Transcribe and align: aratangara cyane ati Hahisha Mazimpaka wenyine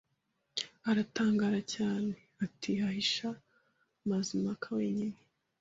aratangara 0.89 1.59
cyane 1.75 2.13
ati 2.45 2.69
Hahisha 2.81 3.29
Mazimpaka 4.09 4.67
wenyine 4.77 5.17